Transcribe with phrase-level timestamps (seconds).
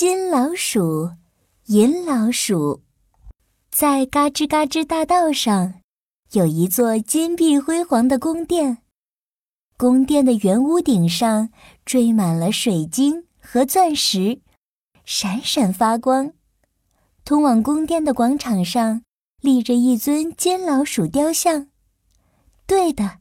[0.00, 1.10] 金老鼠、
[1.66, 2.84] 银老鼠，
[3.68, 5.74] 在嘎吱嘎吱大道上，
[6.30, 8.78] 有一座金碧辉煌的宫殿。
[9.76, 11.50] 宫殿的圆屋顶上
[11.84, 14.40] 缀满了水晶和钻石，
[15.04, 16.32] 闪闪发光。
[17.24, 19.02] 通往宫殿的广场上
[19.42, 21.66] 立着一尊金老鼠雕像。
[22.68, 23.18] 对的，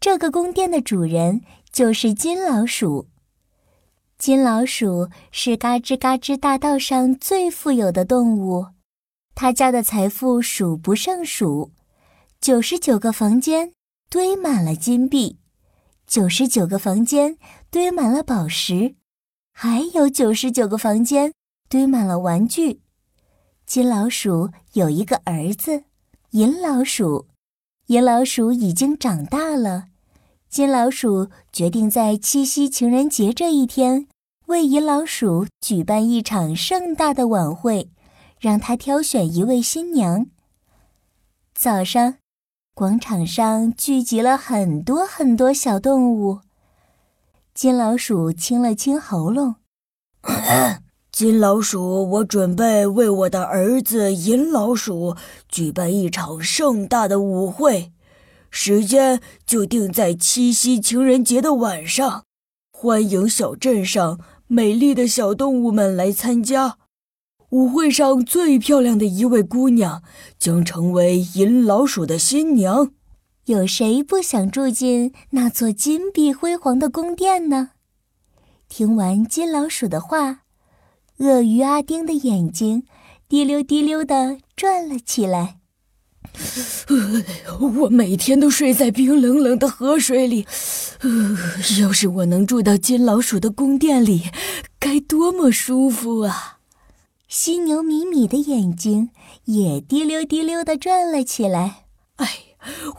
[0.00, 3.06] 这个宫殿的主人就是金老鼠。
[4.20, 8.66] 金老鼠是嘎吱嘎吱大道上最富有的动物，
[9.34, 11.72] 他家的财富数不胜数，
[12.38, 13.72] 九十九个房间
[14.10, 15.38] 堆满了金币，
[16.06, 17.38] 九十九个房间
[17.70, 18.94] 堆满了宝石，
[19.54, 21.32] 还有九十九个房间
[21.70, 22.82] 堆满了玩具。
[23.64, 25.84] 金老鼠有一个儿子，
[26.32, 27.26] 银老鼠。
[27.86, 29.86] 银老鼠已经长大了，
[30.50, 34.08] 金老鼠决定在七夕情人节这一天
[34.46, 37.88] 为银老鼠举办一场盛大的晚会，
[38.40, 40.26] 让他挑选一位新娘。
[41.54, 42.16] 早上，
[42.74, 46.40] 广场上聚集了很多很多小动物。
[47.54, 49.54] 金老鼠清了清喉咙。
[51.12, 55.14] 金老鼠，我准备为我的儿子银老鼠
[55.48, 57.92] 举办一场盛大的舞会，
[58.50, 62.24] 时间就定在七夕情人节的晚上，
[62.70, 66.78] 欢迎小镇上美丽的小动物们来参加。
[67.50, 70.02] 舞会上最漂亮的一位姑娘
[70.38, 72.92] 将成为银老鼠的新娘。
[73.46, 77.70] 有谁不想住进那座金碧辉煌的宫殿呢？
[78.68, 80.42] 听完金老鼠的话。
[81.18, 82.84] 鳄鱼阿丁的眼睛
[83.28, 85.59] 滴溜滴溜地转了起来。
[87.80, 90.46] 我每天都睡在冰冷冷的河水里。
[91.80, 94.30] 要是我能住到金老鼠的宫殿里，
[94.78, 96.58] 该多么舒服啊！
[97.28, 99.10] 犀牛米米的眼睛
[99.44, 101.84] 也滴溜滴溜地转了起来。
[102.16, 102.28] 哎，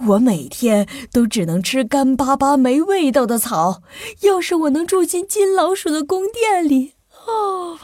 [0.08, 3.82] 我每天都只能吃干巴巴没味道的草。
[4.22, 6.94] 要是我能住进金老鼠的宫殿里……
[7.28, 7.78] 哦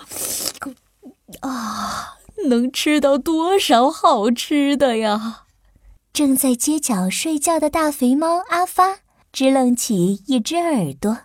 [1.42, 2.14] 啊！
[2.48, 5.47] 能吃到多少好吃的呀？
[6.18, 9.02] 正在街角睡觉的大肥猫阿发
[9.32, 11.16] 支楞起一只耳朵，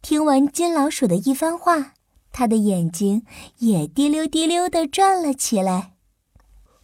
[0.00, 1.92] 听完金老鼠的一番话，
[2.32, 3.26] 他的眼睛
[3.58, 5.92] 也滴溜滴溜地转了起来。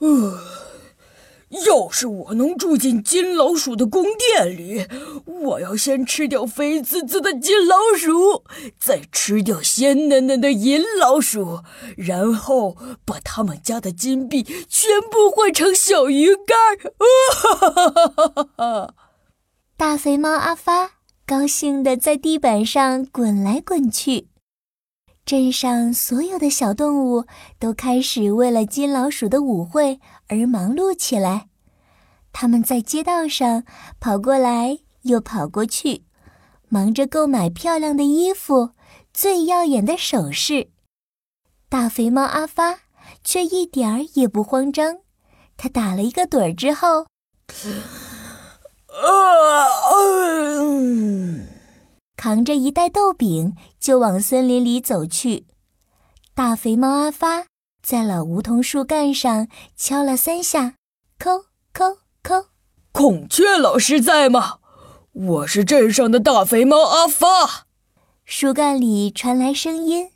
[0.01, 0.70] 呃。
[1.67, 4.87] 要是我能住进金老鼠的宫殿里，
[5.27, 8.45] 我要先吃掉肥滋滋的金老鼠，
[8.79, 11.61] 再吃掉鲜嫩嫩的银老鼠，
[11.97, 16.57] 然后把他们家的金币全部换成小鱼干
[16.97, 18.95] 哈哈哈哈哈。
[19.77, 20.93] 大肥猫阿发
[21.27, 24.30] 高兴地在地板上滚来滚去。
[25.31, 27.25] 镇上所有的小动物
[27.61, 31.47] 都开始为了金老鼠的舞会而忙碌起来。
[32.33, 33.63] 他们在街道上
[34.01, 36.03] 跑过来又跑过去，
[36.69, 38.71] 忙着购买漂亮的衣服、
[39.15, 40.71] 最耀眼的首饰。
[41.69, 42.81] 大肥猫阿发
[43.23, 44.97] 却一点儿也不慌张，
[45.57, 47.07] 他打了一个盹儿之后，
[52.21, 55.47] 扛着一袋豆饼就往森林里走去。
[56.35, 57.47] 大肥猫阿发
[57.83, 60.75] 在老梧桐树干上敲了三下，
[61.19, 62.45] 叩叩叩，
[62.93, 64.59] 孔雀老师在吗？
[65.13, 67.65] 我是镇上的大肥猫阿发。
[68.27, 70.11] 树干里传来声音：“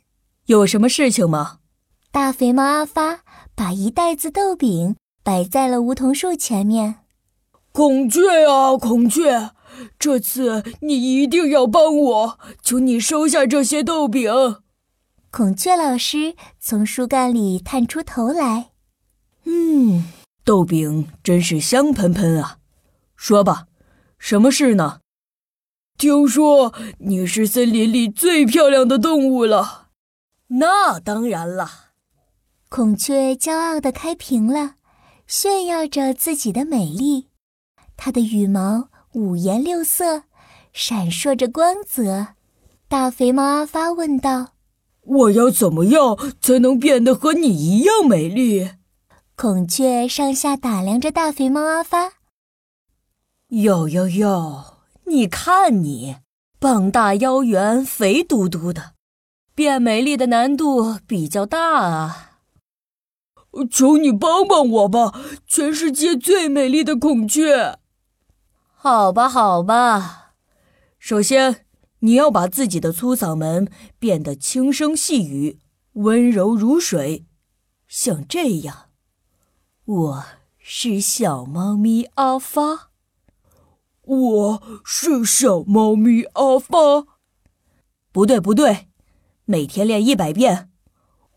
[0.45, 1.57] 有什么事情吗？”
[2.13, 3.21] 大肥猫阿发
[3.55, 6.97] 把一袋子豆饼摆在了梧桐树前面。
[7.71, 9.49] 孔雀啊，孔雀！
[9.97, 14.31] 这次你一定要帮我，求你收下这些豆饼。
[15.31, 18.71] 孔雀老师从树干里探出头来，
[19.43, 20.05] 嗯，
[20.43, 22.59] 豆饼真是香喷喷啊。
[23.15, 23.67] 说吧，
[24.17, 25.01] 什么事呢？
[25.97, 29.87] 听说你是森林里最漂亮的动物了。
[30.47, 31.69] 那当然了，
[32.69, 34.75] 孔雀骄傲地开屏了，
[35.25, 37.29] 炫耀着自己的美丽。
[37.97, 38.89] 它的羽毛。
[39.15, 40.23] 五颜六色，
[40.73, 42.35] 闪烁着光泽。
[42.89, 44.55] 大肥猫阿发问道
[45.03, 48.71] ：“我要怎么样才能变得和你一样美丽？”
[49.37, 52.15] 孔雀上下打量着大肥猫阿发。
[53.47, 56.17] 哟哟哟，你看你，
[56.59, 58.95] 膀大腰圆，肥嘟嘟的，
[59.55, 62.41] 变美丽的难度比较大啊！
[63.71, 67.79] 求你帮帮我吧，全世界最美丽的孔雀！
[68.87, 70.35] 好吧，好吧。
[70.99, 71.65] 首先，
[72.01, 73.67] 你要把自己的粗嗓门
[73.97, 75.59] 变得轻声细语，
[75.93, 77.25] 温柔如水，
[77.87, 78.91] 像这样。
[79.85, 80.25] 我
[80.59, 82.91] 是小猫咪阿发。
[84.03, 87.07] 我是小猫咪阿发。
[88.11, 88.89] 不对，不对，
[89.45, 90.69] 每天练一百遍。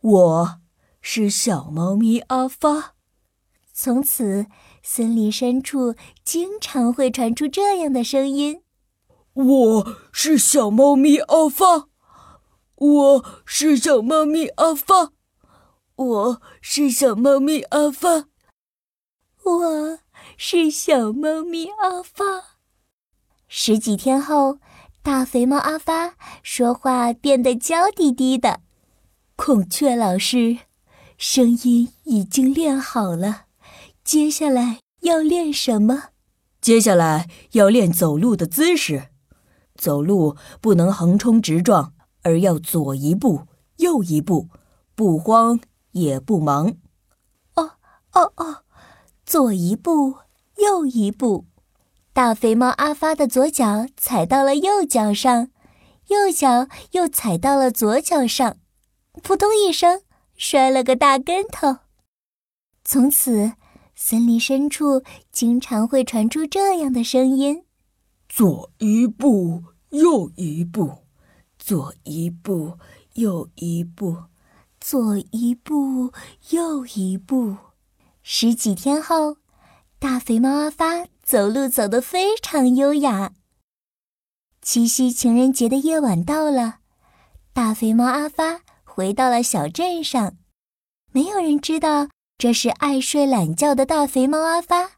[0.02, 0.60] 我
[1.00, 2.92] 是小猫咪阿发。
[3.72, 4.48] 从此，
[4.90, 5.94] 森林深处
[6.24, 8.62] 经常会传出这样的声音
[9.34, 11.88] ：“我是小猫咪阿发，
[12.74, 15.12] 我是小猫咪阿发，
[15.94, 18.28] 我是小猫咪阿发，
[19.44, 19.98] 我
[20.38, 22.24] 是小猫咪阿发。”
[23.46, 24.58] 十几天后，
[25.02, 28.60] 大肥猫阿发说话变得娇滴滴的。
[29.36, 30.60] 孔雀老师，
[31.18, 33.47] 声音已经练好了。
[34.08, 36.04] 接下来要练什么？
[36.62, 39.10] 接下来要练走路的姿势。
[39.74, 43.42] 走路不能横冲直撞，而要左一步，
[43.76, 44.48] 右一步，
[44.94, 45.60] 不慌
[45.90, 46.76] 也不忙。
[47.56, 47.72] 哦
[48.12, 48.62] 哦哦，
[49.26, 50.14] 左一步，
[50.56, 51.44] 右一步。
[52.14, 55.50] 大肥猫阿发的左脚踩到了右脚上，
[56.06, 58.56] 右脚又踩到了左脚上，
[59.22, 60.00] 扑通一声，
[60.34, 61.80] 摔了个大跟头。
[62.82, 63.52] 从此。
[64.00, 65.02] 森林深处
[65.32, 67.64] 经常会传出这样的声音：
[68.28, 70.98] 左一步，右一步，
[71.58, 72.78] 左一步，
[73.14, 74.16] 右一步，
[74.80, 76.12] 左一步，
[76.50, 77.56] 右一步。
[78.22, 79.38] 十几天后，
[79.98, 83.32] 大肥猫阿发走路走得非常优雅。
[84.62, 86.78] 七夕情人节的夜晚到了，
[87.52, 90.36] 大肥猫阿发回到了小镇上，
[91.10, 92.08] 没有人知道。
[92.38, 94.92] 这是爱睡懒觉的大肥猫阿发，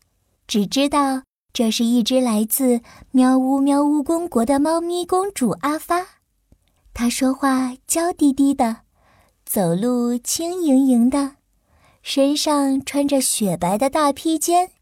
[0.47, 1.23] 只知道
[1.55, 2.83] 这是一只来自
[3.13, 6.07] 喵呜喵呜公国的猫咪公主阿发。
[6.93, 8.83] 她说话娇滴滴的，
[9.47, 11.37] 走路轻盈盈的，
[12.03, 14.73] 身上穿着雪白的大披肩。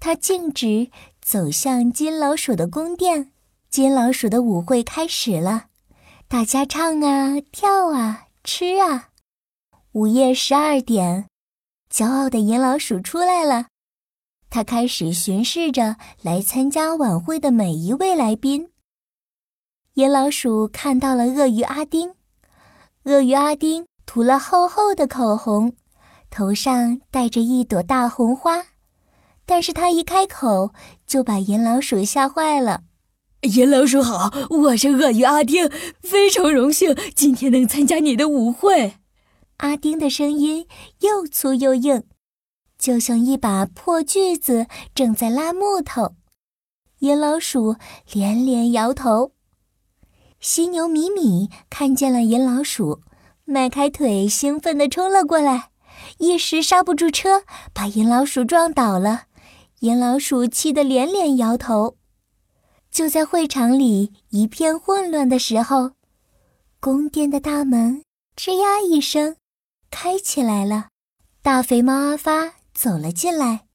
[0.00, 3.30] 她径直走向金老鼠的宫殿。
[3.68, 5.66] 金老鼠的舞会开始了，
[6.26, 9.10] 大家唱啊，跳啊，吃啊。
[9.92, 11.26] 午夜十二点。
[11.92, 13.66] 骄傲的银老鼠出来了，
[14.48, 18.70] 他开始巡视着来参加晚会的每一位来宾。
[19.94, 22.14] 银老鼠看到了鳄鱼阿丁，
[23.04, 25.74] 鳄鱼阿丁涂了厚厚的口红，
[26.30, 28.66] 头上戴着一朵大红花，
[29.44, 30.72] 但是他一开口
[31.04, 32.82] 就把银老鼠吓坏了。
[33.42, 35.68] 银老鼠好，我是鳄鱼阿丁，
[36.02, 38.94] 非常荣幸今天能参加你的舞会。
[39.60, 40.66] 阿丁的声音
[41.00, 42.04] 又粗又硬，
[42.78, 46.14] 就像一把破锯子正在拉木头。
[47.00, 47.76] 银老鼠
[48.12, 49.32] 连连摇头。
[50.40, 53.02] 犀牛米米看见了银老鼠，
[53.44, 55.70] 迈开腿，兴奋地冲了过来，
[56.18, 57.42] 一时刹不住车，
[57.74, 59.24] 把银老鼠撞倒了。
[59.80, 61.96] 银老鼠气得连连摇头。
[62.90, 65.92] 就在会场里一片混乱的时候，
[66.80, 68.02] 宫殿的大门
[68.34, 69.36] 吱呀一声。
[69.90, 70.88] 开起来了，
[71.42, 73.66] 大肥猫阿发走了进来，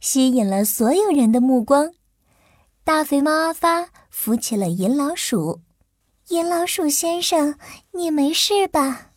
[0.00, 1.92] 吸引了所有人的目光。
[2.82, 5.60] 大肥猫阿发扶起了银老鼠，
[6.28, 7.56] 银老鼠先生，
[7.92, 9.12] 你没事吧？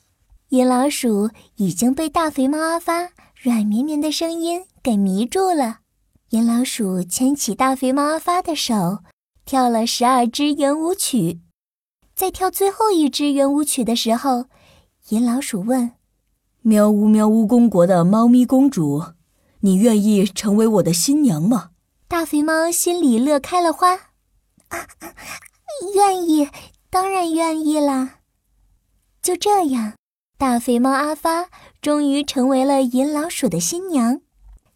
[0.50, 3.10] 银老鼠已经被大肥猫阿发
[3.42, 5.80] 软绵绵的声音给迷住了。
[6.30, 9.00] 银老鼠牵起大肥猫阿发的手，
[9.46, 11.42] 跳了十二支圆舞曲。
[12.14, 14.46] 在跳最后一支圆舞曲的时候，
[15.10, 15.94] 银老鼠问。
[16.66, 19.04] 喵呜喵呜公国的猫咪公主，
[19.60, 21.72] 你愿意成为我的新娘吗？
[22.08, 23.96] 大肥猫心里乐开了花，
[24.70, 24.88] 啊，
[25.94, 26.48] 愿意，
[26.90, 28.20] 当然愿意啦。
[29.22, 29.96] 就这样，
[30.38, 31.50] 大肥猫阿发
[31.82, 34.22] 终于成为了银老鼠的新娘。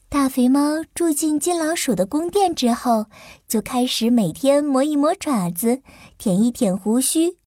[0.10, 3.06] 大肥猫住进金老鼠的宫殿之后，
[3.48, 5.82] 就开始每天磨一磨爪子，
[6.18, 7.38] 舔一舔胡须，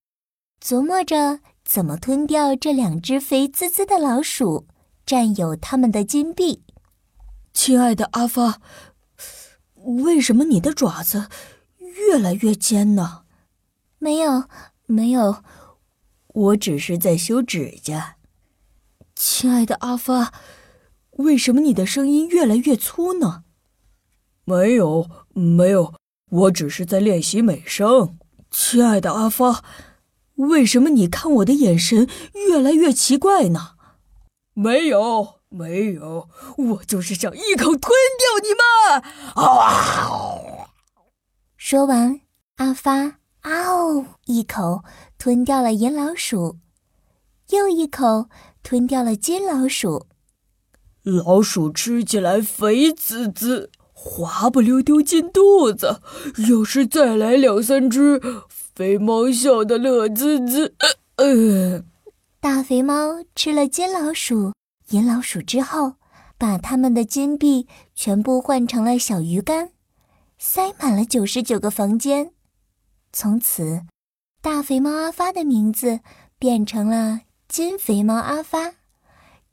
[0.59, 1.41] 琢磨着。
[1.63, 4.67] 怎么吞掉这两只肥滋滋的老鼠，
[5.05, 6.63] 占有它们的金币？
[7.53, 8.61] 亲爱的阿发，
[9.75, 11.29] 为什么你的爪子
[11.77, 13.23] 越来越尖呢？
[13.99, 14.45] 没有，
[14.85, 15.43] 没有，
[16.27, 18.17] 我只是在修指甲。
[19.15, 20.33] 亲爱的阿发，
[21.11, 23.43] 为什么你的声音越来越粗呢？
[24.43, 25.93] 没有，没有，
[26.29, 28.17] 我只是在练习美声。
[28.49, 29.63] 亲爱的阿发。
[30.49, 33.71] 为什么你看我的眼神越来越奇怪呢？
[34.53, 39.01] 没有，没有，我就是想一口吞掉你们！
[39.35, 40.67] 啊！
[41.57, 42.21] 说完，
[42.57, 44.83] 阿发“啊哦”一口
[45.17, 46.57] 吞掉了银老鼠。
[47.51, 48.27] 又一口
[48.63, 50.07] 吞掉了金老鼠。
[51.03, 56.01] 老鼠吃起来肥滋滋，滑不溜丢进肚子。
[56.49, 58.21] 要是再来两三只，
[58.75, 60.73] 肥猫笑得乐滋滋。
[61.17, 61.83] 呃，
[62.39, 64.53] 大肥猫吃了金老鼠、
[64.89, 65.93] 银老鼠之后，
[66.37, 69.71] 把它们的金币全部换成了小鱼干，
[70.37, 72.31] 塞满了九十九个房间。
[73.11, 73.81] 从此，
[74.41, 75.99] 大肥猫阿发的名字
[76.39, 78.73] 变成了金肥猫阿发。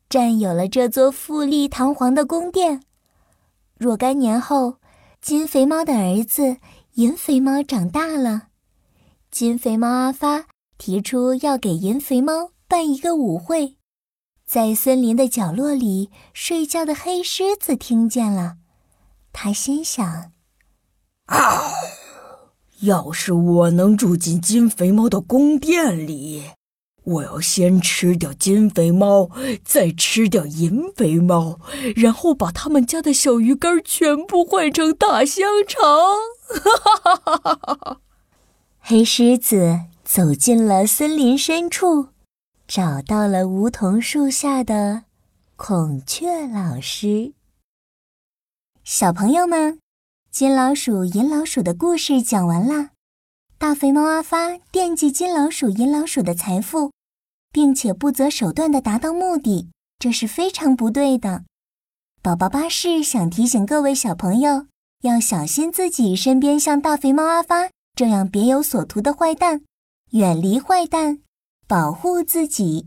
[0.08, 2.82] 占有了这座富丽堂皇的宫殿。
[3.76, 4.76] 若干年后，
[5.20, 6.56] 金肥猫的儿子
[6.94, 8.47] 银肥猫长大了，
[9.38, 10.46] 金肥猫阿发
[10.78, 13.76] 提出要给银肥猫办一个舞会。
[14.44, 18.56] 在森林的角落里睡觉的黑狮子听见了，
[19.32, 20.32] 他心想
[21.30, 21.70] ：“啊，
[22.80, 26.42] 要是我能住进金肥猫的宫殿里。”
[27.06, 29.30] 我要先吃掉金肥猫，
[29.64, 31.60] 再吃掉银肥猫，
[31.94, 35.80] 然后把他们家的小鱼干全部换成大香肠。
[36.48, 38.00] 哈哈哈哈哈哈！
[38.90, 42.08] 黑狮子走进了森林深处，
[42.66, 45.02] 找到了梧桐树下的
[45.56, 47.34] 孔雀老师。
[48.84, 49.78] 小朋友们，
[50.30, 52.92] 金老鼠、银老鼠的故事讲完啦。
[53.58, 56.90] 大肥猫阿发惦记金老鼠、银老鼠的财富。
[57.52, 59.68] 并且不择手段地达到目的，
[59.98, 61.44] 这是非常不对的。
[62.22, 64.66] 宝宝巴士想提醒各位小朋友，
[65.02, 67.68] 要小心自己身边像大肥猫阿发
[67.98, 69.62] 这样别有所图的坏蛋，
[70.12, 71.18] 远离坏蛋，
[71.66, 72.86] 保护自己。